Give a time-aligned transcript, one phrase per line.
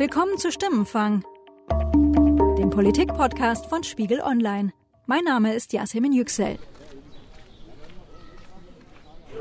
[0.00, 1.22] Willkommen zu Stimmenfang,
[2.56, 4.72] dem Politik-Podcast von Spiegel Online.
[5.04, 6.58] Mein Name ist Yasemin Yüksel.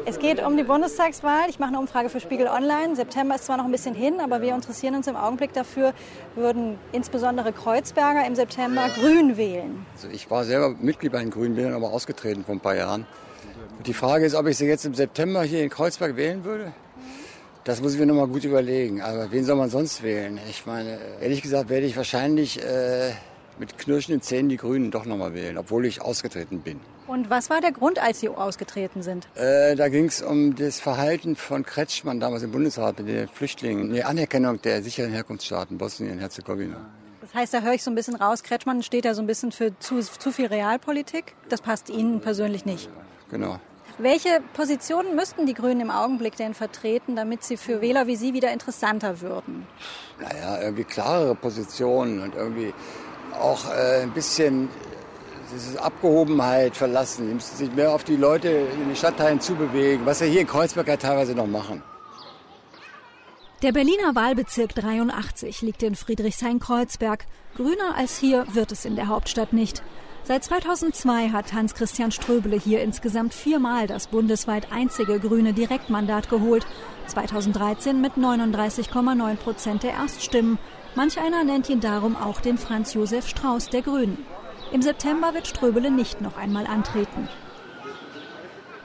[0.05, 1.49] Es geht um die Bundestagswahl.
[1.49, 2.93] Ich mache eine Umfrage für Spiegel Online.
[2.97, 5.93] September ist zwar noch ein bisschen hin, aber wir interessieren uns im Augenblick dafür,
[6.35, 9.85] würden insbesondere Kreuzberger im September Grün wählen.
[9.95, 12.75] Also ich war selber Mitglied bei den Grünen, bin dann aber ausgetreten vor ein paar
[12.75, 13.07] Jahren.
[13.77, 16.73] Und die Frage ist, ob ich sie jetzt im September hier in Kreuzberg wählen würde.
[17.69, 18.99] Das muss ich mir noch mal gut überlegen.
[18.99, 20.39] Aber wen soll man sonst wählen?
[20.49, 23.11] Ich meine, ehrlich gesagt werde ich wahrscheinlich äh,
[23.59, 26.79] mit knirschenden Zähnen die Grünen doch noch mal wählen, obwohl ich ausgetreten bin.
[27.05, 29.27] Und was war der Grund, als Sie ausgetreten sind?
[29.35, 33.93] Äh, da ging es um das Verhalten von Kretschmann damals im Bundesrat mit den Flüchtlingen,
[33.93, 36.89] die Anerkennung der sicheren Herkunftsstaaten Bosnien und Herzegowina.
[37.21, 39.51] Das heißt, da höre ich so ein bisschen raus, Kretschmann steht da so ein bisschen
[39.51, 41.35] für zu, zu viel Realpolitik.
[41.49, 42.89] Das passt Ihnen persönlich nicht.
[43.29, 43.59] Genau.
[44.01, 48.33] Welche Positionen müssten die Grünen im Augenblick denn vertreten, damit sie für Wähler wie Sie
[48.33, 49.67] wieder interessanter würden?
[50.21, 52.73] Naja, irgendwie klarere Positionen und irgendwie
[53.37, 54.69] auch äh, ein bisschen
[55.53, 57.27] diese Abgehobenheit verlassen.
[57.27, 60.47] Die müssen sich mehr auf die Leute in den Stadtteilen zubewegen, was wir hier in
[60.47, 61.83] Kreuzberg ja teilweise noch machen.
[63.61, 67.25] Der Berliner Wahlbezirk 83 liegt in Friedrichshain-Kreuzberg.
[67.57, 69.83] Grüner als hier wird es in der Hauptstadt nicht.
[70.29, 76.67] Seit 2002 hat Hans-Christian Ströbele hier insgesamt viermal das bundesweit einzige grüne Direktmandat geholt.
[77.07, 80.59] 2013 mit 39,9 Prozent der Erststimmen.
[80.93, 84.23] Manch einer nennt ihn darum auch den Franz Josef Strauß der Grünen.
[84.71, 87.27] Im September wird Ströbele nicht noch einmal antreten.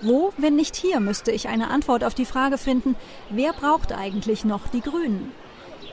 [0.00, 2.96] Wo, wenn nicht hier, müsste ich eine Antwort auf die Frage finden,
[3.28, 5.30] wer braucht eigentlich noch die Grünen?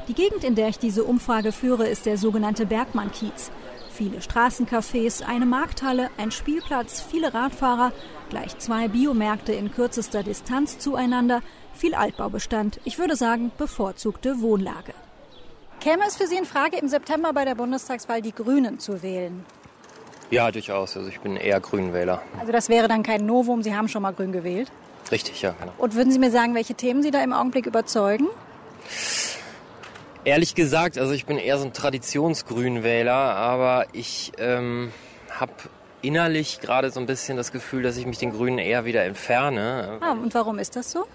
[0.07, 3.51] Die Gegend, in der ich diese Umfrage führe, ist der sogenannte Bergmann-Kiez.
[3.93, 7.91] Viele Straßencafés, eine Markthalle, ein Spielplatz, viele Radfahrer,
[8.29, 11.41] gleich zwei Biomärkte in kürzester Distanz zueinander,
[11.73, 14.93] viel Altbaubestand, ich würde sagen bevorzugte Wohnlage.
[15.81, 19.43] Käme es für Sie in Frage, im September bei der Bundestagswahl die Grünen zu wählen?
[20.29, 20.95] Ja, durchaus.
[20.95, 22.21] Also ich bin eher Grünwähler.
[22.39, 24.71] Also das wäre dann kein Novum, Sie haben schon mal Grün gewählt?
[25.11, 25.73] Richtig, ja, genau.
[25.77, 28.27] Und würden Sie mir sagen, welche Themen Sie da im Augenblick überzeugen?
[30.23, 34.91] Ehrlich gesagt, also ich bin eher so ein Traditionsgrünwähler, aber ich ähm,
[35.31, 35.53] habe
[36.03, 39.97] innerlich gerade so ein bisschen das Gefühl, dass ich mich den Grünen eher wieder entferne.
[39.99, 41.07] Ah, und warum ist das so?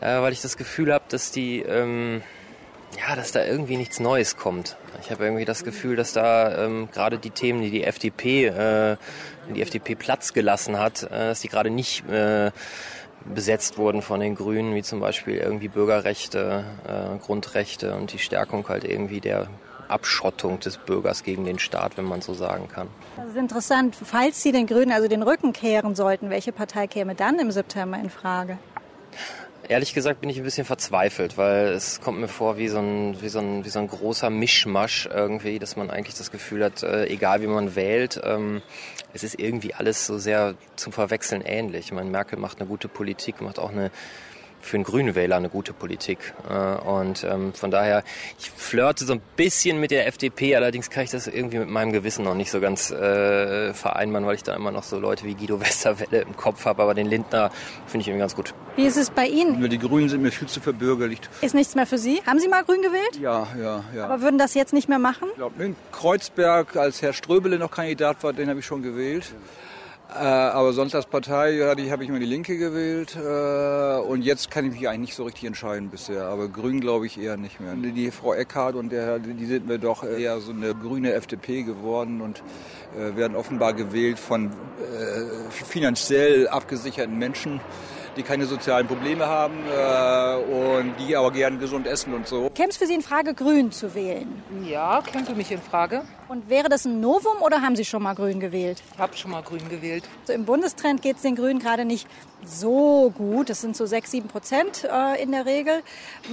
[0.00, 2.20] Äh, weil ich das Gefühl habe, dass die, ähm,
[2.98, 4.76] ja, dass da irgendwie nichts Neues kommt.
[5.00, 8.96] Ich habe irgendwie das Gefühl, dass da ähm, gerade die Themen, die die FDP, äh,
[9.54, 12.50] die FDP Platz gelassen hat, äh, dass die gerade nicht äh,
[13.24, 18.68] besetzt wurden von den Grünen, wie zum Beispiel irgendwie Bürgerrechte, äh, Grundrechte und die Stärkung
[18.68, 19.48] halt irgendwie der
[19.88, 22.88] Abschottung des Bürgers gegen den Staat, wenn man so sagen kann.
[23.16, 23.96] Das ist interessant.
[24.02, 27.98] Falls Sie den Grünen also den Rücken kehren sollten, welche Partei käme dann im September
[27.98, 28.58] in Frage?
[29.70, 33.22] Ehrlich gesagt bin ich ein bisschen verzweifelt, weil es kommt mir vor wie so ein,
[33.22, 36.82] wie so ein, wie so ein großer Mischmasch irgendwie, dass man eigentlich das Gefühl hat,
[36.82, 38.62] äh, egal wie man wählt, ähm,
[39.14, 41.84] es ist irgendwie alles so sehr zum Verwechseln ähnlich.
[41.86, 43.92] Ich meine, Merkel macht eine gute Politik, macht auch eine
[44.60, 46.34] für einen grünen Wähler eine gute Politik.
[46.48, 48.02] Äh, und ähm, von daher,
[48.38, 51.92] ich flirte so ein bisschen mit der FDP, allerdings kann ich das irgendwie mit meinem
[51.92, 55.34] Gewissen noch nicht so ganz äh, vereinbaren, weil ich da immer noch so Leute wie
[55.34, 57.50] Guido Westerwelle im Kopf habe, aber den Lindner
[57.86, 58.54] finde ich irgendwie ganz gut.
[58.76, 59.68] Wie ist es bei Ihnen?
[59.68, 61.28] Die Grünen sind mir viel zu verbürgerlicht.
[61.40, 62.22] Ist nichts mehr für Sie?
[62.26, 63.18] Haben Sie mal grün gewählt?
[63.20, 64.04] Ja, ja, ja.
[64.04, 65.28] Aber würden das jetzt nicht mehr machen?
[65.30, 69.24] Ich glaube, in Kreuzberg, als Herr Ströbele noch Kandidat war, den habe ich schon gewählt.
[69.24, 69.60] Äh,
[70.16, 73.16] aber sonst als Partei habe ich immer die Linke gewählt.
[73.16, 76.24] Äh, und jetzt kann ich mich eigentlich nicht so richtig entscheiden bisher.
[76.24, 77.74] Aber Grün glaube ich eher nicht mehr.
[77.74, 82.20] Die Frau Eckhardt und der, die sind mir doch eher so eine grüne FDP geworden
[82.20, 82.42] und
[82.98, 87.60] äh, werden offenbar gewählt von äh, finanziell abgesicherten Menschen
[88.16, 92.50] die keine sozialen Probleme haben äh, und die aber gern gesund essen und so.
[92.50, 94.42] Käme es für Sie in Frage, grün zu wählen?
[94.64, 96.02] Ja, käme für mich in Frage.
[96.28, 98.82] Und wäre das ein Novum oder haben Sie schon mal grün gewählt?
[98.92, 100.04] Ich habe schon mal grün gewählt.
[100.24, 102.06] So Im Bundestrend geht es den Grünen gerade nicht
[102.44, 103.50] so gut.
[103.50, 105.82] Das sind so sechs, sieben Prozent äh, in der Regel.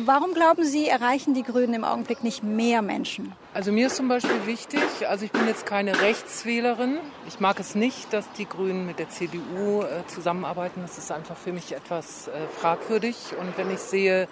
[0.05, 3.33] Warum glauben Sie, erreichen die Grünen im Augenblick nicht mehr Menschen?
[3.53, 6.99] Also mir ist zum Beispiel wichtig, also ich bin jetzt keine Rechtswählerin.
[7.27, 10.81] Ich mag es nicht, dass die Grünen mit der CDU äh, zusammenarbeiten.
[10.81, 13.15] Das ist einfach für mich etwas äh, fragwürdig.
[13.39, 14.27] Und wenn ich sehe,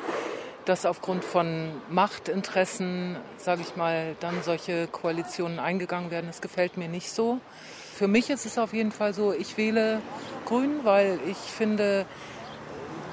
[0.65, 6.87] dass aufgrund von Machtinteressen, sage ich mal, dann solche Koalitionen eingegangen werden, das gefällt mir
[6.87, 7.39] nicht so.
[7.95, 10.01] Für mich ist es auf jeden Fall so, ich wähle
[10.43, 12.05] Grün, weil ich finde,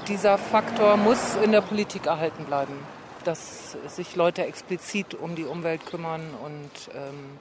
[0.09, 2.73] dieser Faktor muss in der Politik erhalten bleiben,
[3.23, 7.39] dass sich Leute explizit um die Umwelt kümmern und ähm,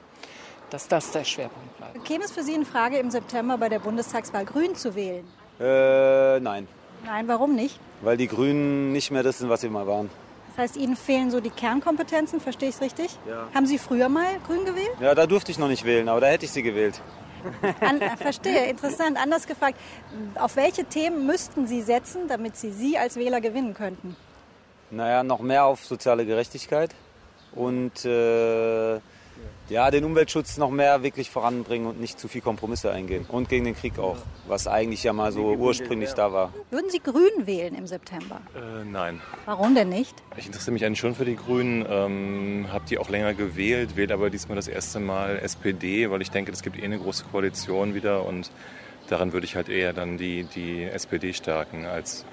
[0.70, 2.04] dass das der Schwerpunkt bleibt.
[2.04, 5.26] Käme es für Sie in Frage, im September bei der Bundestagswahl Grün zu wählen?
[5.58, 6.68] Äh, nein.
[7.04, 7.80] Nein, warum nicht?
[8.02, 10.10] Weil die Grünen nicht mehr das sind, was sie mal waren.
[10.50, 13.18] Das heißt, Ihnen fehlen so die Kernkompetenzen, verstehe ich es richtig?
[13.28, 13.48] Ja.
[13.52, 14.92] Haben Sie früher mal grün gewählt?
[15.00, 17.00] Ja, da durfte ich noch nicht wählen, aber da hätte ich sie gewählt.
[17.80, 19.16] An, äh, verstehe, interessant.
[19.20, 19.78] Anders gefragt,
[20.34, 24.16] auf welche Themen müssten Sie setzen, damit Sie Sie als Wähler gewinnen könnten?
[24.90, 26.94] Naja, noch mehr auf soziale Gerechtigkeit
[27.54, 29.00] und äh,
[29.68, 33.24] ja, den Umweltschutz noch mehr wirklich voranbringen und nicht zu viel Kompromisse eingehen.
[33.28, 36.52] Und gegen den Krieg auch, was eigentlich ja mal so ursprünglich da war.
[36.70, 38.40] Würden Sie grün wählen im September?
[38.54, 39.20] Äh, nein.
[39.46, 40.14] Warum denn nicht?
[40.36, 44.12] Ich interessiere mich eigentlich schon für die Grünen, ähm, habe die auch länger gewählt, wähle
[44.12, 47.94] aber diesmal das erste Mal SPD, weil ich denke, es gibt eh eine große Koalition
[47.94, 48.50] wieder und
[49.08, 52.26] daran würde ich halt eher dann die, die SPD stärken als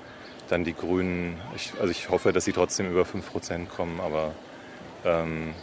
[0.50, 1.38] dann die Grünen.
[1.56, 4.34] Ich, also ich hoffe, dass sie trotzdem über 5% kommen, aber
[5.06, 5.54] ähm,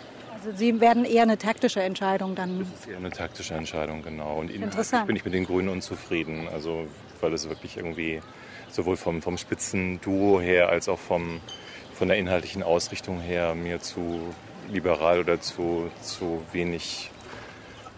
[0.46, 2.60] Also Sie werden eher eine taktische Entscheidung dann.
[2.60, 4.36] das ist eher eine taktische Entscheidung, genau.
[4.36, 5.08] Und inhaltlich Interessant.
[5.08, 6.86] bin ich mit den Grünen unzufrieden, also
[7.20, 8.20] weil es wirklich irgendwie
[8.70, 11.40] sowohl vom, vom Spitzenduo her als auch vom,
[11.94, 14.20] von der inhaltlichen Ausrichtung her mir zu
[14.70, 17.10] liberal oder zu, zu wenig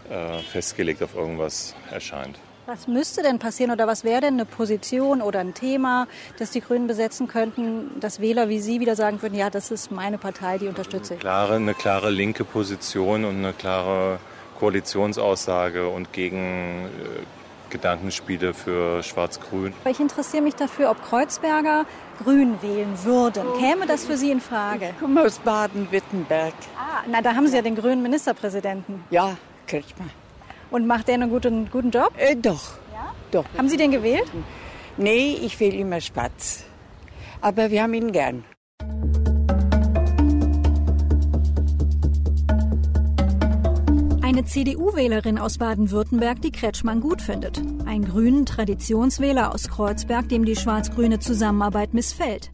[0.08, 2.38] äh, festgelegt auf irgendwas erscheint.
[2.68, 6.06] Was müsste denn passieren oder was wäre denn eine Position oder ein Thema,
[6.38, 9.90] das die Grünen besetzen könnten, dass Wähler wie Sie wieder sagen würden, ja, das ist
[9.90, 11.20] meine Partei, die unterstütze ich?
[11.20, 14.18] Klare, eine klare linke Position und eine klare
[14.58, 19.72] Koalitionsaussage und gegen äh, Gedankenspiele für Schwarz-Grün.
[19.80, 21.86] Aber ich interessiere mich dafür, ob Kreuzberger
[22.22, 23.44] Grün wählen würden.
[23.58, 24.90] Käme das für Sie in Frage?
[24.90, 26.52] Ich komme aus Baden-Württemberg.
[26.76, 29.04] Ah, na, da haben Sie ja den grünen Ministerpräsidenten.
[29.08, 30.10] Ja, kriegt man.
[30.70, 32.12] Und macht der einen guten, guten Job?
[32.16, 32.74] Äh, doch.
[33.30, 33.44] Doch.
[33.56, 34.30] Haben Sie den gewählt?
[34.96, 36.64] Nee, ich wähle immer Spatz.
[37.40, 38.44] Aber wir haben ihn gern.
[44.22, 47.62] Eine CDU-Wählerin aus Baden-Württemberg, die Kretschmann gut findet.
[47.86, 52.50] Ein grünen Traditionswähler aus Kreuzberg, dem die schwarz-grüne Zusammenarbeit missfällt.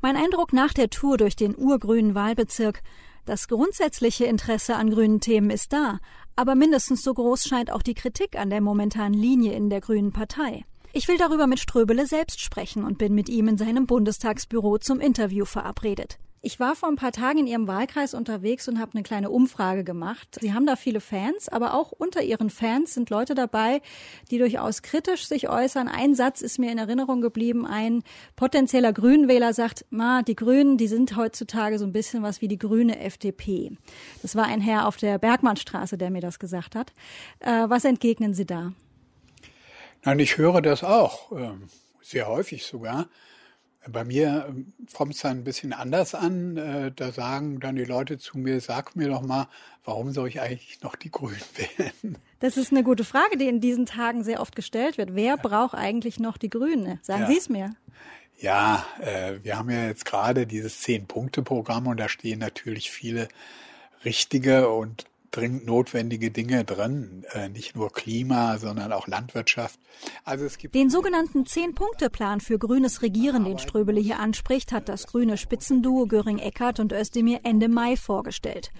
[0.00, 2.82] Mein Eindruck nach der Tour durch den urgrünen Wahlbezirk,
[3.26, 5.98] das grundsätzliche Interesse an grünen Themen ist da,
[6.36, 10.12] aber mindestens so groß scheint auch die Kritik an der momentanen Linie in der Grünen
[10.12, 10.64] Partei.
[10.92, 15.00] Ich will darüber mit Ströbele selbst sprechen und bin mit ihm in seinem Bundestagsbüro zum
[15.00, 16.18] Interview verabredet.
[16.42, 19.84] Ich war vor ein paar Tagen in Ihrem Wahlkreis unterwegs und habe eine kleine Umfrage
[19.84, 20.38] gemacht.
[20.40, 23.82] Sie haben da viele Fans, aber auch unter Ihren Fans sind Leute dabei,
[24.30, 25.86] die durchaus kritisch sich äußern.
[25.86, 27.66] Ein Satz ist mir in Erinnerung geblieben.
[27.66, 28.02] Ein
[28.36, 32.58] potenzieller Grünwähler sagt, ma, die Grünen, die sind heutzutage so ein bisschen was wie die
[32.58, 33.76] grüne FDP.
[34.22, 36.94] Das war ein Herr auf der Bergmannstraße, der mir das gesagt hat.
[37.40, 38.72] Äh, was entgegnen Sie da?
[40.04, 41.68] Nein, ich höre das auch, ähm,
[42.00, 43.08] sehr häufig sogar.
[43.88, 46.56] Bei mir ähm, kommt es dann ein bisschen anders an.
[46.56, 49.48] Äh, Da sagen dann die Leute zu mir, sag mir doch mal,
[49.84, 52.18] warum soll ich eigentlich noch die Grünen wählen?
[52.40, 55.14] Das ist eine gute Frage, die in diesen Tagen sehr oft gestellt wird.
[55.14, 56.98] Wer braucht eigentlich noch die Grüne?
[57.02, 57.28] Sagen Ja.
[57.28, 57.74] Sie es mir.
[58.38, 63.28] Ja, äh, wir haben ja jetzt gerade dieses Zehn-Punkte-Programm und da stehen natürlich viele
[64.04, 67.24] richtige und dringend notwendige Dinge drin.
[67.32, 69.78] Äh, Nicht nur Klima, sondern auch Landwirtschaft.
[70.24, 75.06] Also es gibt Den sogenannten Zehn-Punkte-Plan für grünes Regieren, den Ströbele hier anspricht, hat das
[75.06, 78.70] grüne Spitzenduo Göring-Eckardt und Özdemir Ende Mai vorgestellt.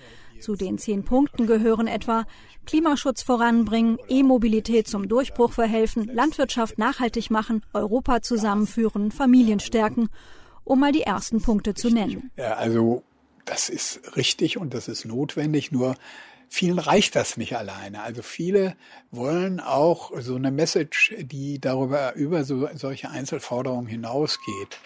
[0.41, 2.25] Zu den zehn Punkten gehören etwa
[2.65, 10.09] Klimaschutz voranbringen, E-Mobilität zum Durchbruch verhelfen, Landwirtschaft nachhaltig machen, Europa zusammenführen, Familien stärken,
[10.65, 12.31] um mal die ersten Punkte zu nennen.
[12.37, 13.03] Ja, also
[13.45, 15.97] das ist richtig und das ist notwendig, nur
[16.51, 18.03] vielen reicht das nicht alleine.
[18.03, 18.77] Also viele
[19.13, 24.79] wollen auch so eine Message, die darüber über so, solche Einzelforderungen hinausgeht.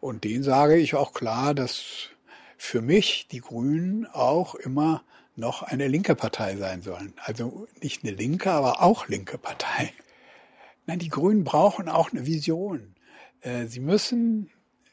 [0.00, 2.10] Und denen sage ich auch klar, dass
[2.58, 5.02] für mich die Grünen auch immer
[5.34, 7.14] noch eine linke Partei sein sollen.
[7.24, 9.92] Also nicht eine linke, aber auch linke Partei.
[10.86, 12.94] Nein, die Grünen brauchen auch eine Vision.
[13.40, 14.50] Äh, Sie müssen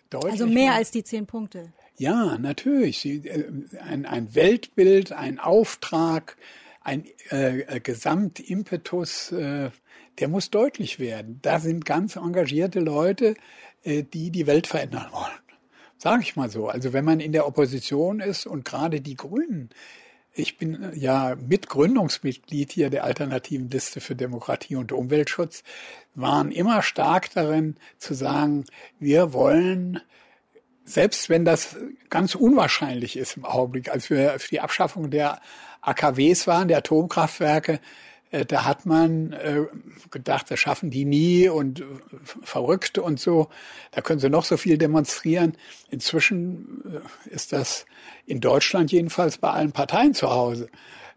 [0.10, 1.74] deutlich Also mehr als die zehn Punkte.
[1.98, 3.00] Ja, natürlich.
[3.00, 3.46] Sie, äh,
[3.82, 6.38] ein, ein Weltbild, ein Auftrag,
[6.82, 9.72] ein äh, äh, Gesamtimpetus, äh,
[10.20, 11.40] der muss deutlich werden.
[11.42, 13.36] Da sind ganz engagierte Leute,
[13.84, 15.32] äh, die die Welt verändern wollen.
[15.98, 16.68] Sage ich mal so.
[16.68, 19.70] Also wenn man in der Opposition ist und gerade die Grünen,
[20.34, 25.64] ich bin äh, ja Mitgründungsmitglied hier der Alternativen Liste für Demokratie und Umweltschutz,
[26.14, 28.66] waren immer stark darin zu sagen,
[29.00, 30.02] wir wollen
[30.86, 31.76] selbst wenn das
[32.10, 35.42] ganz unwahrscheinlich ist im Augenblick, als wir für die Abschaffung der
[35.82, 37.80] AKWs waren, der Atomkraftwerke,
[38.32, 39.66] äh, da hat man äh,
[40.12, 41.84] gedacht, das schaffen die nie und
[42.24, 43.50] verrückt und so.
[43.92, 45.54] Da können sie noch so viel demonstrieren.
[45.90, 47.86] Inzwischen äh, ist das
[48.26, 50.70] in Deutschland jedenfalls bei allen Parteien zu Hause.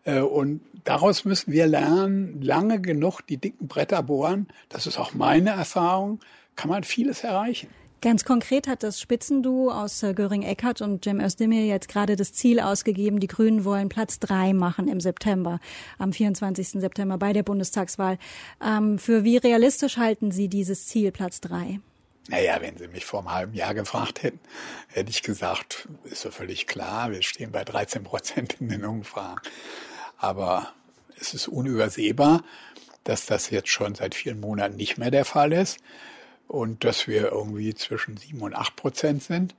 [0.05, 4.47] Und daraus müssen wir lernen, lange genug die dicken Bretter bohren.
[4.71, 6.21] Das ist auch meine Erfahrung,
[6.57, 7.69] kann man vieles erreichen.
[8.01, 12.61] Ganz konkret hat das Spitzenduo aus äh, Göring-Eckardt und Cem Özdemir jetzt gerade das Ziel
[12.61, 15.59] ausgegeben, die Grünen wollen Platz drei machen im September,
[15.99, 16.81] am 24.
[16.81, 18.19] September bei der Bundestagswahl.
[18.65, 21.81] Ähm, für wie realistisch halten Sie dieses Ziel, Platz drei?
[22.29, 24.39] Naja, wenn Sie mich vor einem halben Jahr gefragt hätten,
[24.87, 29.41] hätte ich gesagt, ist doch völlig klar, wir stehen bei 13 Prozent in den Umfragen.
[30.19, 30.73] Aber
[31.21, 32.45] es ist unübersehbar,
[33.03, 35.79] dass das jetzt schon seit vielen Monaten nicht mehr der Fall ist
[36.49, 39.55] und dass wir irgendwie zwischen sieben und acht Prozent sind.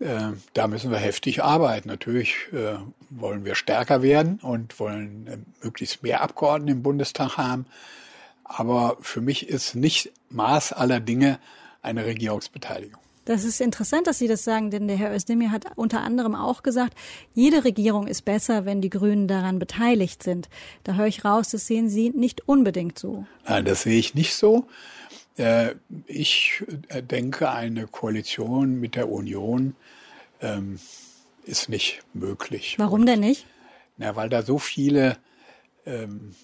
[0.00, 1.88] Äh, da müssen wir heftig arbeiten.
[1.88, 2.76] Natürlich äh,
[3.08, 7.66] wollen wir stärker werden und wollen äh, möglichst mehr Abgeordnete im Bundestag haben.
[8.44, 11.38] Aber für mich ist nicht Maß aller Dinge
[11.80, 13.00] eine Regierungsbeteiligung.
[13.24, 16.62] Das ist interessant, dass Sie das sagen, denn der Herr Özdemir hat unter anderem auch
[16.62, 16.94] gesagt,
[17.34, 20.48] jede Regierung ist besser, wenn die Grünen daran beteiligt sind.
[20.84, 23.26] Da höre ich raus, das sehen Sie nicht unbedingt so.
[23.48, 24.68] Nein, das sehe ich nicht so.
[25.36, 25.74] Äh,
[26.06, 29.76] ich äh, denke, eine Koalition mit der Union
[30.40, 30.78] ähm,
[31.44, 32.76] ist nicht möglich.
[32.78, 33.46] Warum denn nicht?
[33.96, 35.16] Na, weil da so viele
[35.86, 36.34] ähm,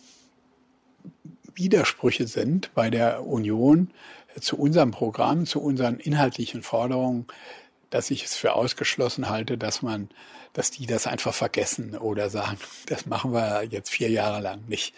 [1.55, 3.91] Widersprüche sind bei der Union
[4.41, 7.27] zu unserem Programm, zu unseren inhaltlichen Forderungen,
[7.91, 10.09] dass ich es für ausgeschlossen halte, dass man,
[10.55, 14.95] dass die das einfach vergessen oder sagen, das machen wir jetzt vier Jahre lang nicht.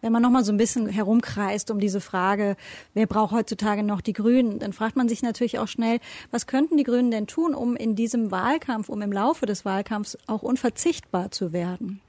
[0.00, 2.56] Wenn man noch mal so ein bisschen herumkreist um diese Frage,
[2.94, 6.76] wer braucht heutzutage noch die Grünen, dann fragt man sich natürlich auch schnell, was könnten
[6.76, 11.30] die Grünen denn tun, um in diesem Wahlkampf, um im Laufe des Wahlkampfs auch unverzichtbar
[11.30, 12.00] zu werden?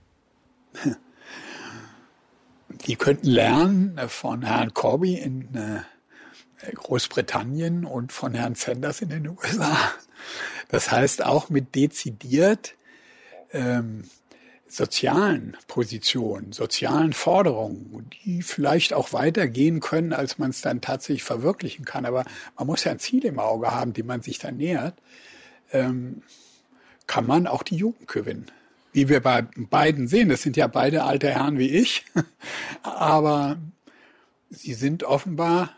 [2.86, 5.82] Die könnten lernen von Herrn Corby in äh,
[6.74, 9.78] Großbritannien und von Herrn Sanders in den USA.
[10.70, 12.76] Das heißt auch mit dezidiert
[13.52, 14.06] ähm,
[14.72, 21.84] sozialen Positionen, sozialen Forderungen, die vielleicht auch weitergehen können, als man es dann tatsächlich verwirklichen
[21.84, 22.06] kann.
[22.06, 22.24] Aber
[22.58, 24.96] man muss ja ein Ziel im Auge haben, dem man sich dann nähert,
[25.74, 26.24] ähm,
[27.06, 28.46] kann man auch die Jugend gewinnen.
[28.94, 32.06] Wie wir bei beiden sehen, das sind ja beide alte Herren wie ich,
[32.84, 33.58] aber
[34.50, 35.76] sie sind offenbar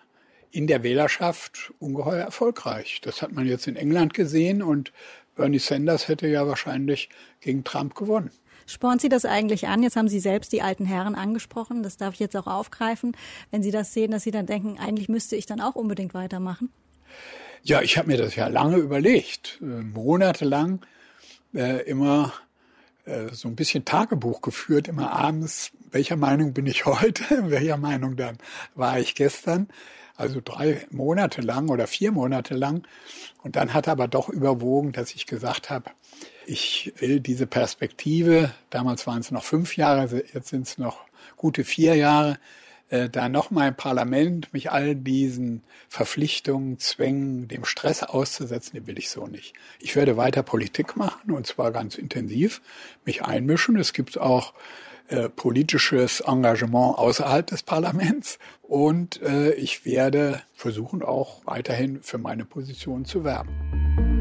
[0.51, 3.01] in der Wählerschaft ungeheuer erfolgreich.
[3.01, 4.93] Das hat man jetzt in England gesehen und
[5.35, 7.09] Bernie Sanders hätte ja wahrscheinlich
[7.39, 8.29] gegen Trump gewonnen.
[8.65, 9.83] Spornt Sie das eigentlich an?
[9.83, 11.83] Jetzt haben Sie selbst die alten Herren angesprochen.
[11.83, 13.15] Das darf ich jetzt auch aufgreifen.
[13.51, 16.69] Wenn Sie das sehen, dass Sie dann denken, eigentlich müsste ich dann auch unbedingt weitermachen?
[17.63, 19.59] Ja, ich habe mir das ja lange überlegt.
[19.61, 20.81] Äh, monatelang
[21.53, 22.33] äh, immer
[23.05, 28.15] äh, so ein bisschen Tagebuch geführt, immer abends, welcher Meinung bin ich heute, welcher Meinung
[28.15, 28.37] dann
[28.75, 29.69] war ich gestern.
[30.15, 32.83] Also drei Monate lang oder vier Monate lang.
[33.43, 35.89] Und dann hat aber doch überwogen, dass ich gesagt habe,
[36.45, 41.05] ich will diese Perspektive, damals waren es noch fünf Jahre, jetzt sind es noch
[41.37, 42.37] gute vier Jahre,
[42.89, 48.99] äh, da nochmal im Parlament mich all diesen Verpflichtungen, Zwängen, dem Stress auszusetzen, den will
[48.99, 49.53] ich so nicht.
[49.79, 52.61] Ich werde weiter Politik machen und zwar ganz intensiv,
[53.05, 53.77] mich einmischen.
[53.77, 54.53] Es gibt auch
[55.07, 62.45] äh, politisches Engagement außerhalb des Parlaments und äh, ich werde versuchen, auch weiterhin für meine
[62.45, 64.12] Position zu werben.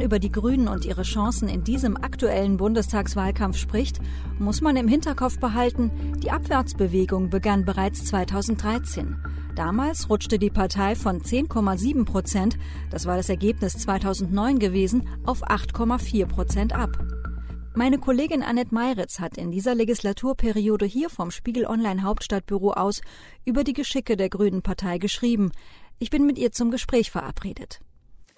[0.00, 3.98] Man über die Grünen und ihre Chancen in diesem aktuellen Bundestagswahlkampf spricht,
[4.38, 5.90] muss man im Hinterkopf behalten,
[6.22, 9.22] die Abwärtsbewegung begann bereits 2013.
[9.54, 12.56] Damals rutschte die Partei von 10,7 Prozent,
[12.88, 16.96] das war das Ergebnis 2009 gewesen, auf 8,4 Prozent ab.
[17.74, 23.02] Meine Kollegin Annette Meiritz hat in dieser Legislaturperiode hier vom Spiegel Online Hauptstadtbüro aus
[23.44, 25.52] über die Geschicke der Grünen Partei geschrieben.
[25.98, 27.80] Ich bin mit ihr zum Gespräch verabredet.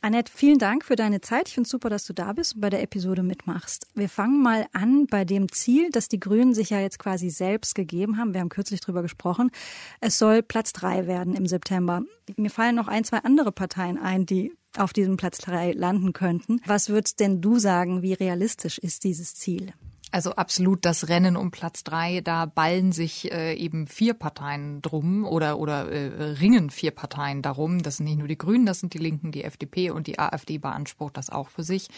[0.04, 1.46] Annette, vielen Dank für deine Zeit.
[1.46, 3.86] Ich finde es super, dass du da bist und bei der Episode mitmachst.
[3.94, 7.76] Wir fangen mal an bei dem Ziel, das die Grünen sich ja jetzt quasi selbst
[7.76, 8.34] gegeben haben.
[8.34, 9.52] Wir haben kürzlich drüber gesprochen.
[10.00, 12.02] Es soll Platz drei werden im September.
[12.36, 16.60] Mir fallen noch ein, zwei andere Parteien ein, die auf diesem Platz drei landen könnten.
[16.66, 19.72] Was würdest denn du sagen, wie realistisch ist dieses Ziel?
[20.12, 25.24] Also absolut das Rennen um Platz drei, da ballen sich äh, eben vier Parteien drum
[25.24, 27.82] oder, oder äh, ringen vier Parteien darum.
[27.82, 30.58] Das sind nicht nur die Grünen, das sind die Linken, die FDP und die AfD
[30.58, 31.88] beansprucht das auch für sich.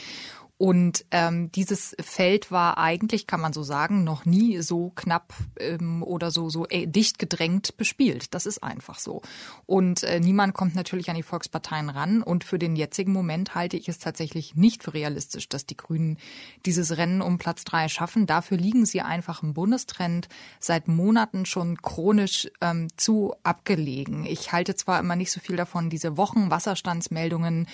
[0.57, 6.05] Und ähm, dieses Feld war eigentlich, kann man so sagen, noch nie so knapp ähm,
[6.05, 8.33] oder so so äh, dicht gedrängt bespielt.
[8.35, 9.23] Das ist einfach so.
[9.67, 12.23] Und äh, niemand kommt natürlich an die Volksparteien ran.
[12.23, 16.19] Und für den jetzigen Moment halte ich es tatsächlich nicht für realistisch, dass die Grünen
[16.65, 18.27] dieses Rennen um Platz drei schaffen.
[18.27, 20.29] Dafür liegen sie einfach im Bundestrend
[20.61, 24.25] seit Monaten schon chronisch ähm, zu abgelegen.
[24.25, 27.67] Ich halte zwar immer nicht so viel davon, diese Wochenwasserstandsmeldungen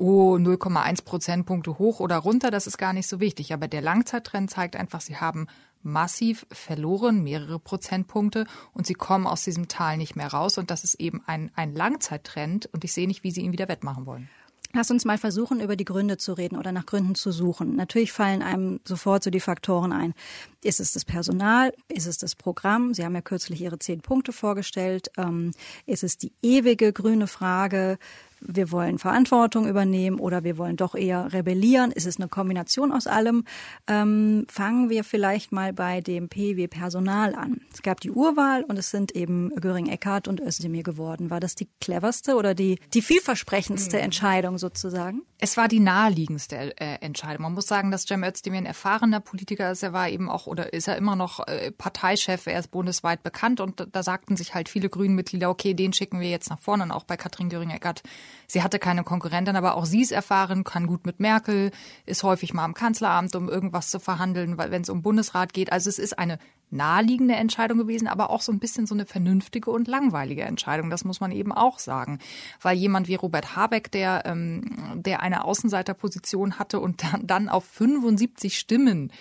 [0.00, 3.52] oh, 0,1 Prozentpunkte hoch oder runter, das ist gar nicht so wichtig.
[3.52, 5.46] Aber der Langzeittrend zeigt einfach, sie haben
[5.82, 10.58] massiv verloren, mehrere Prozentpunkte, und sie kommen aus diesem Tal nicht mehr raus.
[10.58, 12.68] Und das ist eben ein, ein Langzeittrend.
[12.72, 14.28] Und ich sehe nicht, wie sie ihn wieder wettmachen wollen.
[14.72, 17.74] Lass uns mal versuchen, über die Gründe zu reden oder nach Gründen zu suchen.
[17.74, 20.14] Natürlich fallen einem sofort so die Faktoren ein.
[20.62, 21.74] Ist es das Personal?
[21.88, 22.94] Ist es das Programm?
[22.94, 25.10] Sie haben ja kürzlich Ihre zehn Punkte vorgestellt.
[25.16, 25.50] Ähm,
[25.86, 27.98] ist es die ewige grüne Frage?
[28.40, 31.92] Wir wollen Verantwortung übernehmen oder wir wollen doch eher rebellieren.
[31.92, 33.44] Ist es eine Kombination aus allem?
[33.86, 37.60] Ähm, fangen wir vielleicht mal bei dem PW Personal an.
[37.72, 41.30] Es gab die Urwahl und es sind eben Göring Eckhardt und Özdemir geworden.
[41.30, 44.04] War das die cleverste oder die, die vielversprechendste mhm.
[44.04, 45.22] Entscheidung sozusagen?
[45.42, 47.44] Es war die naheliegendste äh, Entscheidung.
[47.44, 49.82] Man muss sagen, dass Cem Özdemir ein erfahrener Politiker ist.
[49.82, 52.46] Er war eben auch oder ist er immer noch äh, Parteichef.
[52.46, 56.28] Er ist bundesweit bekannt und da sagten sich halt viele Grünen-Mitglieder, okay, den schicken wir
[56.28, 56.84] jetzt nach vorne.
[56.84, 58.02] Und auch bei Katrin Göring-Eckert
[58.46, 61.70] Sie hatte keine Konkurrentin, aber auch sie ist erfahren, kann gut mit Merkel,
[62.06, 65.72] ist häufig mal am Kanzleramt, um irgendwas zu verhandeln, wenn es um Bundesrat geht.
[65.72, 66.38] Also es ist eine
[66.70, 70.90] naheliegende Entscheidung gewesen, aber auch so ein bisschen so eine vernünftige und langweilige Entscheidung.
[70.90, 72.18] Das muss man eben auch sagen,
[72.60, 74.62] weil jemand wie Robert Habeck, der ähm,
[74.94, 79.12] der eine Außenseiterposition hatte und dann, dann auf 75 Stimmen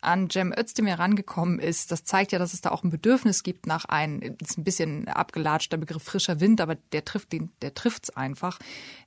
[0.00, 3.66] an Cem Özdemir rangekommen ist, das zeigt ja, dass es da auch ein Bedürfnis gibt
[3.66, 7.74] nach einem, ist ein bisschen abgelatscht, der Begriff frischer Wind, aber der trifft den, der
[7.74, 8.58] trifft's einfach,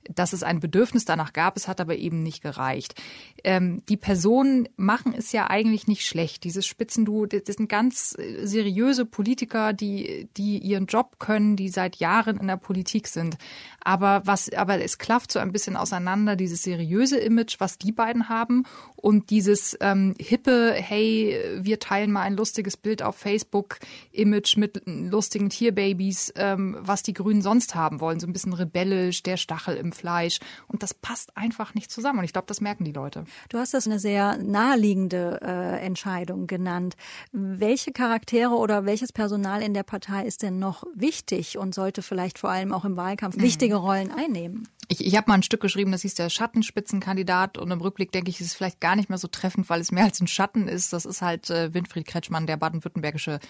[0.08, 2.94] dass es ein Bedürfnis danach gab, es hat aber eben nicht gereicht.
[3.42, 6.44] Ähm, die Personen machen es ja eigentlich nicht schlecht.
[6.44, 11.96] Dieses Spitzenduo, das sind ganz äh, seriöse Politiker, die, die ihren Job können, die seit
[11.96, 13.36] Jahren in der Politik sind.
[13.80, 18.28] Aber was, aber es klafft so ein bisschen auseinander, dieses seriöse Image, was die beiden
[18.28, 18.64] haben
[18.96, 23.78] und dieses ähm, hippe, hey, wir teilen mal ein lustiges Bild auf Facebook,
[24.12, 28.20] Image mit lustigen Tierbabys, ähm, was die Grünen sonst haben wollen.
[28.20, 30.38] So ein bisschen rebellisch, der Stachel im Fleisch.
[30.68, 32.20] Und das passt einfach nicht zusammen.
[32.20, 33.24] Und ich glaube, das merken die Leute.
[33.48, 36.96] Du hast das eine sehr naheliegende äh, Entscheidung genannt.
[37.32, 42.38] Welche Charaktere oder welches Personal in der Partei ist denn noch wichtig und sollte vielleicht
[42.38, 43.42] vor allem auch im Wahlkampf mhm.
[43.42, 44.68] wichtige Rollen einnehmen?
[44.94, 48.30] Ich, ich habe mal ein Stück geschrieben, das hieß der Schattenspitzenkandidat und im Rückblick denke
[48.30, 50.68] ich, ist es vielleicht gar nicht mehr so treffend, weil es mehr als ein Schatten
[50.68, 50.92] ist.
[50.92, 53.40] Das ist halt äh, Winfried Kretschmann, der baden-württembergische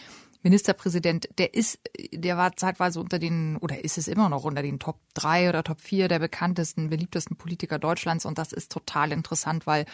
[0.42, 1.28] Ministerpräsident.
[1.36, 1.80] Der ist,
[2.14, 5.62] der war zeitweise unter den, oder ist es immer noch unter den Top drei oder
[5.62, 9.84] Top vier der bekanntesten, beliebtesten Politiker Deutschlands und das ist total interessant, weil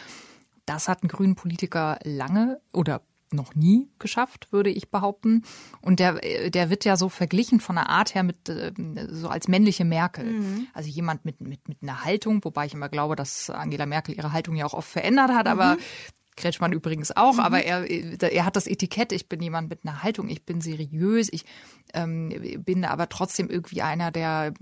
[0.65, 3.01] das hat ein grünen Politiker lange oder
[3.33, 5.43] noch nie geschafft, würde ich behaupten.
[5.81, 8.71] Und der, der wird ja so verglichen von der Art her mit äh,
[9.09, 10.25] so als männliche Merkel.
[10.25, 10.67] Mhm.
[10.73, 14.33] Also jemand mit, mit, mit einer Haltung, wobei ich immer glaube, dass Angela Merkel ihre
[14.33, 15.51] Haltung ja auch oft verändert hat, mhm.
[15.51, 15.77] aber
[16.37, 17.39] Kretschmann übrigens auch, mhm.
[17.39, 21.29] aber er, er hat das Etikett, ich bin jemand mit einer Haltung, ich bin seriös,
[21.31, 21.45] ich
[21.93, 24.53] ähm, bin aber trotzdem irgendwie einer, der,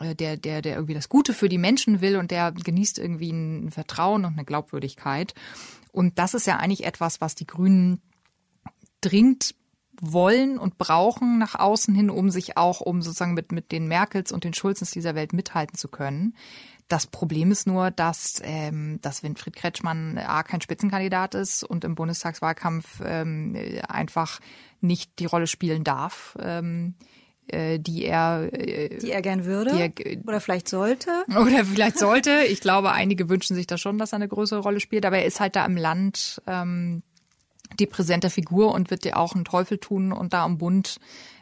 [0.00, 3.70] der, der, der irgendwie das Gute für die Menschen will und der genießt irgendwie ein
[3.70, 5.34] Vertrauen und eine Glaubwürdigkeit.
[5.92, 8.02] Und das ist ja eigentlich etwas, was die Grünen
[9.04, 9.54] dringend
[10.00, 14.32] wollen und brauchen nach außen hin, um sich auch, um sozusagen mit, mit den Merkels
[14.32, 16.34] und den Schulzens dieser Welt mithalten zu können.
[16.88, 21.94] Das Problem ist nur, dass, ähm, dass Winfried Kretschmann A kein Spitzenkandidat ist und im
[21.94, 23.56] Bundestagswahlkampf ähm,
[23.88, 24.40] einfach
[24.80, 26.36] nicht die Rolle spielen darf.
[26.40, 26.94] Ähm,
[27.46, 29.92] äh, die er äh, die er gern würde er,
[30.26, 34.16] oder vielleicht sollte oder vielleicht sollte ich glaube einige wünschen sich da schon dass er
[34.16, 37.02] eine größere Rolle spielt aber er ist halt da im Land ähm,
[37.78, 40.98] die präsente Figur und wird dir auch einen Teufel tun und da am Bund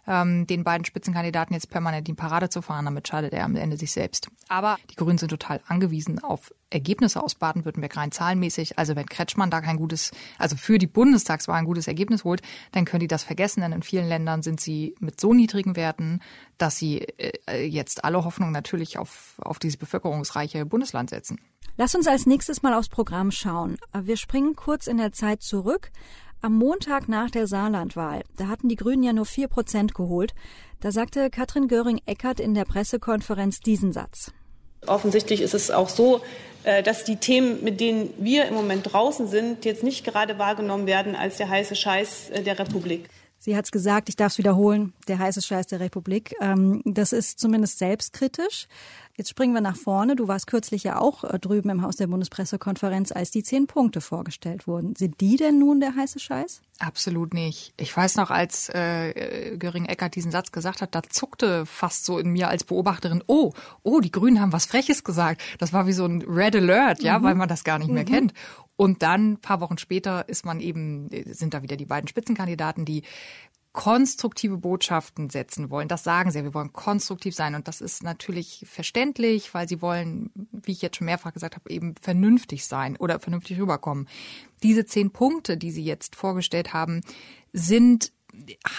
[0.06, 2.84] ähm, den beiden Spitzenkandidaten jetzt permanent die Parade zu fahren.
[2.84, 4.28] Damit schadet er am Ende sich selbst.
[4.48, 8.78] Aber die Grünen sind total angewiesen auf Ergebnisse aus Baden-Württemberg rein zahlenmäßig.
[8.78, 12.84] Also wenn Kretschmann da kein gutes, also für die Bundestagswahl ein gutes Ergebnis holt, dann
[12.84, 16.20] können die das vergessen, denn in vielen Ländern sind sie mit so niedrigen Werten,
[16.58, 21.38] dass sie äh, jetzt alle Hoffnung natürlich auf, auf dieses bevölkerungsreiche Bundesland setzen.
[21.78, 23.78] Lass uns als nächstes mal aufs Programm schauen.
[23.98, 25.90] Wir springen kurz in der Zeit zurück.
[26.42, 30.34] Am Montag nach der Saarlandwahl, da hatten die Grünen ja nur vier Prozent geholt,
[30.80, 34.32] da sagte Katrin Göring-Eckardt in der Pressekonferenz diesen Satz.
[34.86, 36.20] Offensichtlich ist es auch so,
[36.64, 40.86] äh, dass die Themen, mit denen wir im Moment draußen sind, jetzt nicht gerade wahrgenommen
[40.86, 43.08] werden als der heiße Scheiß äh, der Republik.
[43.38, 46.34] Sie hat es gesagt, ich darf es wiederholen, der heiße Scheiß der Republik.
[46.40, 48.68] Ähm, das ist zumindest selbstkritisch.
[49.14, 50.16] Jetzt springen wir nach vorne.
[50.16, 54.00] Du warst kürzlich ja auch äh, drüben im Haus der Bundespressekonferenz, als die zehn Punkte
[54.00, 54.96] vorgestellt wurden.
[54.96, 56.62] Sind die denn nun der heiße Scheiß?
[56.78, 57.74] Absolut nicht.
[57.76, 62.18] Ich weiß noch, als äh, Göring Eckert diesen Satz gesagt hat, da zuckte fast so
[62.18, 65.42] in mir als Beobachterin, oh, oh, die Grünen haben was Freches gesagt.
[65.58, 67.24] Das war wie so ein Red Alert, ja, mhm.
[67.24, 68.08] weil man das gar nicht mehr mhm.
[68.08, 68.34] kennt.
[68.76, 73.02] Und dann, paar Wochen später, ist man eben, sind da wieder die beiden Spitzenkandidaten, die
[73.72, 75.88] konstruktive Botschaften setzen wollen.
[75.88, 77.54] Das sagen sie, wir wollen konstruktiv sein.
[77.54, 81.70] Und das ist natürlich verständlich, weil sie wollen, wie ich jetzt schon mehrfach gesagt habe,
[81.70, 84.08] eben vernünftig sein oder vernünftig rüberkommen.
[84.62, 87.00] Diese zehn Punkte, die sie jetzt vorgestellt haben,
[87.52, 88.12] sind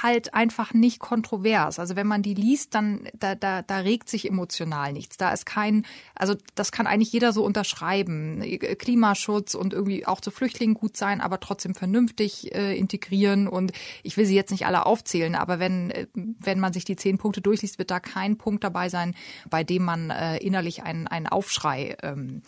[0.01, 1.77] halt einfach nicht kontrovers.
[1.77, 5.17] Also wenn man die liest, dann da, da, da regt sich emotional nichts.
[5.17, 5.85] Da ist kein,
[6.15, 8.41] also das kann eigentlich jeder so unterschreiben.
[8.79, 13.47] Klimaschutz und irgendwie auch zu Flüchtlingen gut sein, aber trotzdem vernünftig äh, integrieren.
[13.47, 16.95] Und ich will sie jetzt nicht alle aufzählen, aber wenn, äh, wenn man sich die
[16.95, 19.15] zehn Punkte durchliest, wird da kein Punkt dabei sein,
[19.49, 22.41] bei dem man äh, innerlich einen, einen Aufschrei ähm,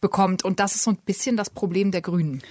[0.00, 0.44] bekommt.
[0.44, 2.42] Und das ist so ein bisschen das Problem der Grünen.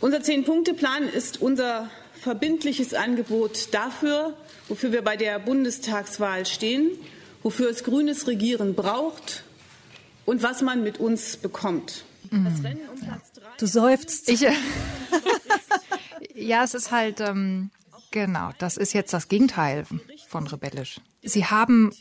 [0.00, 4.36] Unser Zehn-Punkte-Plan ist unser verbindliches Angebot dafür,
[4.68, 6.90] wofür wir bei der Bundestagswahl stehen,
[7.42, 9.44] wofür es grünes Regieren braucht
[10.26, 12.04] und was man mit uns bekommt.
[12.30, 12.46] Mhm.
[12.46, 13.48] Um Platz drei.
[13.58, 14.28] Du seufzt.
[14.28, 14.40] Ich,
[16.34, 17.70] ja, es ist halt, ähm,
[18.10, 19.86] genau, das ist jetzt das Gegenteil
[20.28, 21.00] von rebellisch.
[21.22, 21.92] Sie haben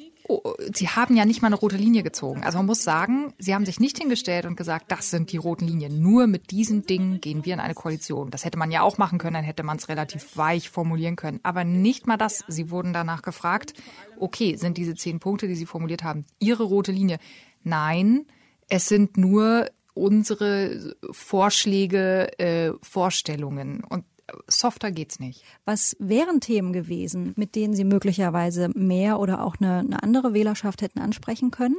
[0.73, 2.43] sie haben ja nicht mal eine rote Linie gezogen.
[2.43, 5.65] Also man muss sagen, sie haben sich nicht hingestellt und gesagt, das sind die roten
[5.65, 6.01] Linien.
[6.01, 8.29] Nur mit diesen Dingen gehen wir in eine Koalition.
[8.29, 11.39] Das hätte man ja auch machen können, dann hätte man es relativ weich formulieren können.
[11.43, 12.43] Aber nicht mal das.
[12.47, 13.73] Sie wurden danach gefragt,
[14.19, 17.17] okay, sind diese zehn Punkte, die Sie formuliert haben, Ihre rote Linie?
[17.63, 18.25] Nein,
[18.67, 23.83] es sind nur unsere Vorschläge, äh, Vorstellungen.
[23.83, 24.05] Und
[24.47, 25.43] softer geht's nicht.
[25.65, 30.81] Was wären Themen gewesen, mit denen Sie möglicherweise mehr oder auch eine, eine andere Wählerschaft
[30.81, 31.77] hätten ansprechen können?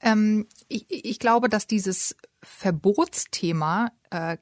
[0.00, 4.36] Ähm, ich, ich glaube, dass dieses Verbotsthema äh,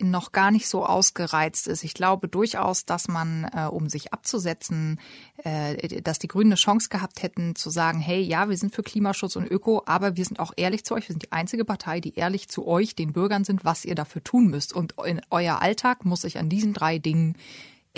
[0.00, 1.84] noch gar nicht so ausgereizt ist.
[1.84, 5.00] Ich glaube durchaus, dass man, äh, um sich abzusetzen,
[5.44, 8.82] äh, dass die Grünen eine Chance gehabt hätten zu sagen, hey, ja, wir sind für
[8.82, 11.08] Klimaschutz und Öko, aber wir sind auch ehrlich zu euch.
[11.08, 14.22] Wir sind die einzige Partei, die ehrlich zu euch, den Bürgern sind, was ihr dafür
[14.24, 14.72] tun müsst.
[14.72, 17.36] Und in euer Alltag muss sich an diesen drei Dingen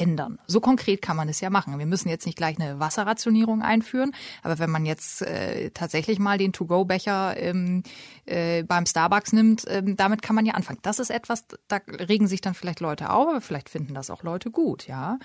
[0.01, 0.39] ändern.
[0.47, 1.79] So konkret kann man es ja machen.
[1.79, 6.39] Wir müssen jetzt nicht gleich eine Wasserrationierung einführen, aber wenn man jetzt äh, tatsächlich mal
[6.39, 7.83] den To-Go-Becher ähm,
[8.25, 10.79] äh, beim Starbucks nimmt, ähm, damit kann man ja anfangen.
[10.83, 14.23] Das ist etwas, da regen sich dann vielleicht Leute auf, aber vielleicht finden das auch
[14.23, 15.19] Leute gut, ja.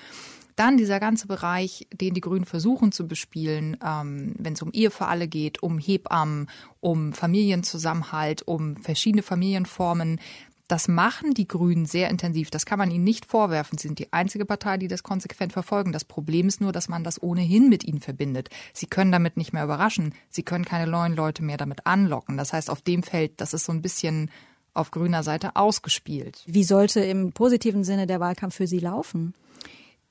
[0.55, 4.89] Dann dieser ganze Bereich, den die Grünen versuchen zu bespielen, ähm, wenn es um Ehe
[4.89, 10.19] für alle geht, um Hebammen, um Familienzusammenhalt, um verschiedene Familienformen,
[10.67, 12.49] das machen die Grünen sehr intensiv.
[12.49, 13.77] Das kann man ihnen nicht vorwerfen.
[13.77, 15.91] Sie sind die einzige Partei, die das konsequent verfolgen.
[15.91, 18.49] Das Problem ist nur, dass man das ohnehin mit ihnen verbindet.
[18.73, 20.13] Sie können damit nicht mehr überraschen.
[20.29, 22.37] Sie können keine neuen Leute mehr damit anlocken.
[22.37, 24.31] Das heißt, auf dem Feld, das ist so ein bisschen
[24.73, 26.43] auf grüner Seite ausgespielt.
[26.45, 29.33] Wie sollte im positiven Sinne der Wahlkampf für Sie laufen?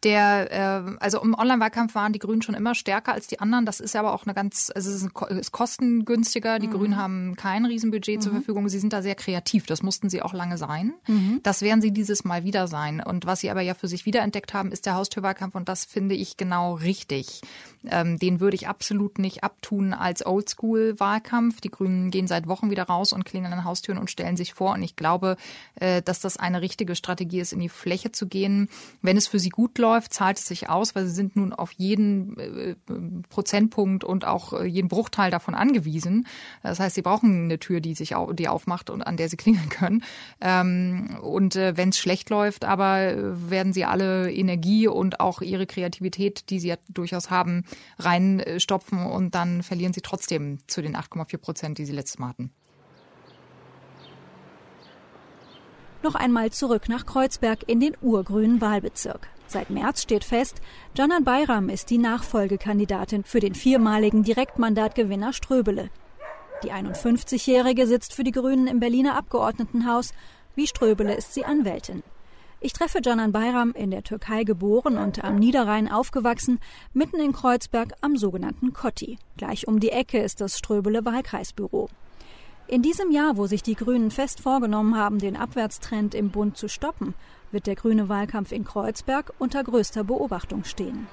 [0.04, 3.66] Der, äh, also im Online-Wahlkampf waren die Grünen schon immer stärker als die anderen.
[3.66, 6.58] Das ist aber auch eine ganz, also es ist, ist kostengünstiger.
[6.58, 6.72] Die mhm.
[6.72, 8.20] Grünen haben kein Riesenbudget mhm.
[8.20, 8.68] zur Verfügung.
[8.68, 9.66] Sie sind da sehr kreativ.
[9.66, 10.94] Das mussten sie auch lange sein.
[11.06, 11.40] Mhm.
[11.42, 13.00] Das werden sie dieses Mal wieder sein.
[13.00, 15.54] Und was sie aber ja für sich wiederentdeckt haben, ist der Haustürwahlkampf.
[15.54, 17.40] Und das finde ich genau richtig.
[17.90, 21.60] Ähm, den würde ich absolut nicht abtun als Oldschool-Wahlkampf.
[21.60, 24.72] Die Grünen gehen seit Wochen wieder raus und klingeln an Haustüren und stellen sich vor.
[24.72, 25.36] Und ich glaube,
[25.76, 28.68] äh, dass das eine richtige Strategie ist, in die Fläche zu gehen,
[29.02, 31.72] wenn es für sie gut läuft zahlt es sich aus, weil sie sind nun auf
[31.72, 32.74] jeden äh,
[33.28, 36.26] Prozentpunkt und auch äh, jeden Bruchteil davon angewiesen.
[36.62, 39.68] Das heißt, sie brauchen eine Tür, die sich die aufmacht und an der sie klingeln
[39.68, 40.04] können.
[40.40, 45.66] Ähm, und äh, wenn es schlecht läuft, aber werden sie alle Energie und auch ihre
[45.66, 47.64] Kreativität, die sie ja durchaus haben,
[47.98, 52.52] reinstopfen und dann verlieren sie trotzdem zu den 8,4 Prozent, die sie letztes Mal hatten.
[56.02, 59.28] Noch einmal zurück nach Kreuzberg in den urgrünen Wahlbezirk.
[59.46, 60.60] Seit März steht fest,
[60.94, 65.90] Canan Bayram ist die Nachfolgekandidatin für den viermaligen Direktmandatgewinner Ströbele.
[66.62, 70.12] Die 51-Jährige sitzt für die Grünen im Berliner Abgeordnetenhaus.
[70.54, 72.02] Wie Ströbele ist sie Anwältin.
[72.64, 76.60] Ich treffe Canan Bayram in der Türkei geboren und am Niederrhein aufgewachsen,
[76.94, 79.18] mitten in Kreuzberg am sogenannten Kotti.
[79.36, 81.90] Gleich um die Ecke ist das Ströbele Wahlkreisbüro.
[82.66, 86.70] In diesem Jahr, wo sich die Grünen fest vorgenommen haben, den Abwärtstrend im Bund zu
[86.70, 87.12] stoppen,
[87.52, 91.06] wird der grüne Wahlkampf in Kreuzberg unter größter Beobachtung stehen.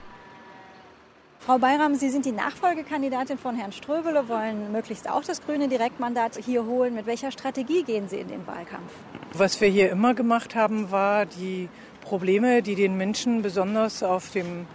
[1.44, 6.38] Frau Bayram, Sie sind die Nachfolgekandidatin von Herrn Ströbele, wollen möglichst auch das grüne Direktmandat
[6.38, 6.94] hier holen.
[6.94, 8.92] Mit welcher Strategie gehen Sie in den Wahlkampf?
[9.34, 11.68] Was wir hier immer gemacht haben, war die
[12.02, 14.68] Probleme, die den Menschen besonders auf dem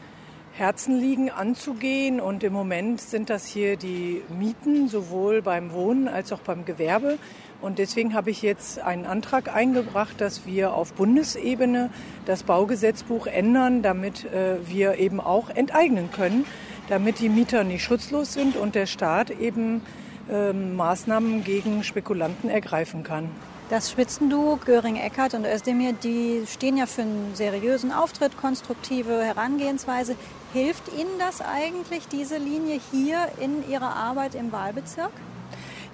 [0.57, 2.21] Herzen liegen, anzugehen.
[2.21, 7.19] Und im Moment sind das hier die Mieten, sowohl beim Wohnen als auch beim Gewerbe.
[7.61, 11.91] Und deswegen habe ich jetzt einen Antrag eingebracht, dass wir auf Bundesebene
[12.25, 16.45] das Baugesetzbuch ändern, damit äh, wir eben auch enteignen können,
[16.89, 19.83] damit die Mieter nicht schutzlos sind und der Staat eben
[20.31, 23.31] äh, Maßnahmen gegen Spekulanten ergreifen kann.
[23.69, 30.15] Das Spitzenduo Göring-Eckardt und Özdemir, die stehen ja für einen seriösen Auftritt, konstruktive Herangehensweise.
[30.57, 35.13] Hilft Ihnen das eigentlich, diese Linie hier in Ihrer Arbeit im Wahlbezirk?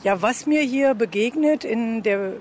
[0.04, 2.34] Ja, was mir hier begegnet in den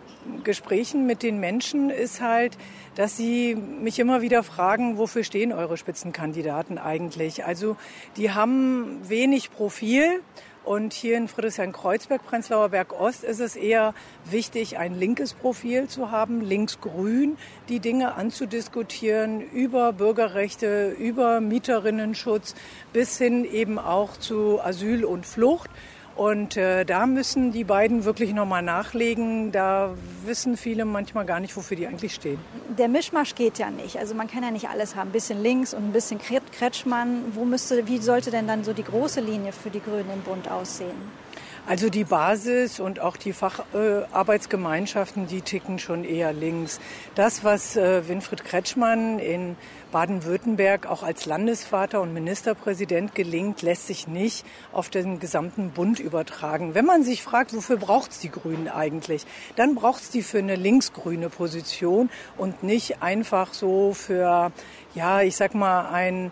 [0.43, 2.59] Gesprächen mit den Menschen ist halt,
[2.93, 7.43] dass sie mich immer wieder fragen, wofür stehen eure Spitzenkandidaten eigentlich?
[7.43, 7.75] Also
[8.17, 10.21] die haben wenig Profil
[10.63, 13.93] und hier in Friedrichshain-Kreuzberg, Prenzlauer Berg Ost, ist es eher
[14.25, 17.37] wichtig, ein linkes Profil zu haben, linksgrün,
[17.69, 22.55] die Dinge anzudiskutieren über Bürgerrechte, über Mieterinnenschutz
[22.93, 25.69] bis hin eben auch zu Asyl und Flucht.
[26.15, 29.51] Und äh, da müssen die beiden wirklich nochmal nachlegen.
[29.51, 29.95] Da
[30.25, 32.39] wissen viele manchmal gar nicht, wofür die eigentlich stehen.
[32.77, 33.97] Der Mischmasch geht ja nicht.
[33.97, 35.09] Also man kann ja nicht alles haben.
[35.09, 37.23] Ein bisschen links und ein bisschen Kretschmann.
[37.33, 40.49] Wo müsste, wie sollte denn dann so die große Linie für die Grünen im Bund
[40.49, 41.21] aussehen?
[41.67, 46.79] Also die Basis und auch die Facharbeitsgemeinschaften, äh, die ticken schon eher links.
[47.15, 49.55] Das, was äh, Winfried Kretschmann in
[49.91, 56.73] Baden-Württemberg auch als Landesvater und Ministerpräsident gelingt, lässt sich nicht auf den gesamten Bund übertragen.
[56.73, 60.39] Wenn man sich fragt, wofür braucht es die Grünen eigentlich, dann braucht es die für
[60.39, 64.51] eine linksgrüne Position und nicht einfach so für,
[64.95, 66.31] ja, ich sag mal, ein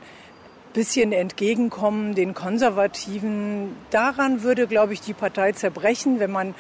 [0.74, 3.76] bisschen entgegenkommen den Konservativen.
[3.90, 6.56] Daran würde, glaube ich, die Partei zerbrechen, wenn man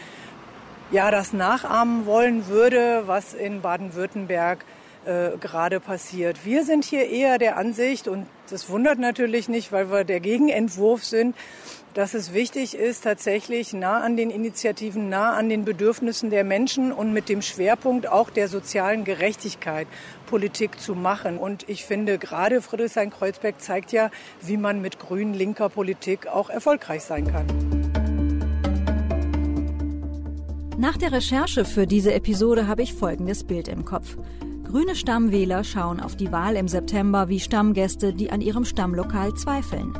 [0.91, 4.65] ja das nachahmen wollen würde, was in Baden-Württemberg
[5.05, 6.45] äh, gerade passiert.
[6.45, 11.05] Wir sind hier eher der Ansicht, und das wundert natürlich nicht, weil wir der Gegenentwurf
[11.05, 11.35] sind,
[11.99, 16.93] dass es wichtig ist, tatsächlich nah an den Initiativen, nah an den Bedürfnissen der Menschen
[16.93, 19.85] und mit dem Schwerpunkt auch der sozialen Gerechtigkeit
[20.25, 21.37] Politik zu machen.
[21.37, 27.27] Und ich finde, gerade Friedrichshain-Kreuzberg zeigt ja, wie man mit grün-linker Politik auch erfolgreich sein
[27.27, 27.47] kann.
[30.77, 34.15] Nach der Recherche für diese Episode habe ich folgendes Bild im Kopf.
[34.63, 39.93] Grüne Stammwähler schauen auf die Wahl im September wie Stammgäste, die an ihrem Stammlokal zweifeln.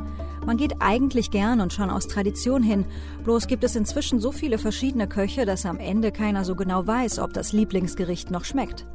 [0.46, 2.86] Man geht eigentlich gern und schon aus Tradition hin,
[3.24, 7.18] bloß gibt es inzwischen so viele verschiedene Köche, dass am Ende keiner so genau weiß,
[7.18, 8.86] ob das Lieblingsgericht noch schmeckt.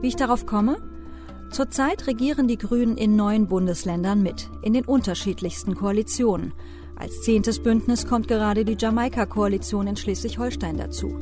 [0.00, 0.78] Wie ich darauf komme?
[1.50, 6.52] Zurzeit regieren die Grünen in neun Bundesländern mit, in den unterschiedlichsten Koalitionen.
[6.96, 11.18] Als zehntes Bündnis kommt gerade die Jamaika-Koalition in Schleswig-Holstein dazu.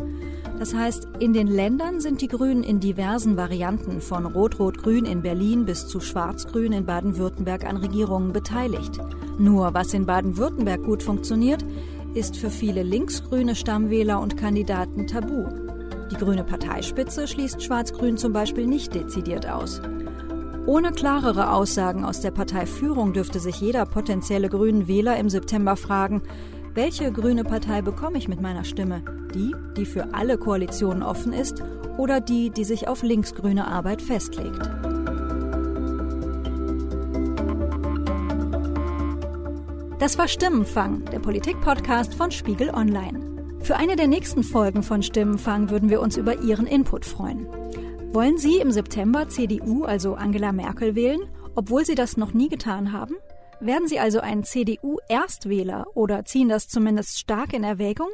[0.59, 5.67] Das heißt, in den Ländern sind die Grünen in diversen Varianten von Rot-Rot-Grün in Berlin
[5.67, 8.99] bis zu Schwarz-Grün in Baden-Württemberg an Regierungen beteiligt.
[9.39, 11.65] Nur was in Baden-Württemberg gut funktioniert,
[12.15, 15.45] ist für viele linksgrüne Stammwähler und Kandidaten tabu.
[16.11, 19.83] Die grüne Parteispitze schließt Schwarz-Grün zum Beispiel nicht dezidiert aus.
[20.67, 26.23] Ohne klarere Aussagen aus der Parteiführung dürfte sich jeder potenzielle grünen Wähler im September fragen,
[26.75, 29.03] welche grüne Partei bekomme ich mit meiner Stimme?
[29.35, 31.63] Die, die für alle Koalitionen offen ist
[31.99, 34.69] oder die, die sich auf linksgrüne Arbeit festlegt?
[39.99, 43.59] Das war Stimmenfang, der Politik-Podcast von Spiegel Online.
[43.63, 47.47] Für eine der nächsten Folgen von Stimmenfang würden wir uns über Ihren Input freuen.
[48.13, 51.21] Wollen Sie im September CDU, also Angela Merkel, wählen,
[51.55, 53.15] obwohl Sie das noch nie getan haben?
[53.59, 58.11] Werden Sie also ein CDU-Erstwähler oder ziehen das zumindest stark in Erwägung?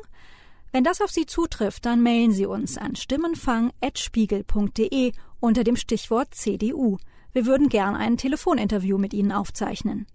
[0.70, 6.98] Wenn das auf Sie zutrifft, dann mailen Sie uns an stimmenfang.spiegel.de unter dem Stichwort CDU.
[7.32, 10.06] Wir würden gern ein Telefoninterview mit Ihnen aufzeichnen.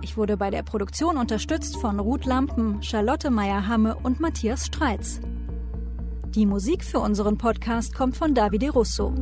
[0.00, 5.20] Ich wurde bei der Produktion unterstützt von Ruth Lampen, Charlotte Meyer-Hamme und Matthias Streitz.
[6.34, 9.12] Die Musik für unseren Podcast kommt von Davide Russo.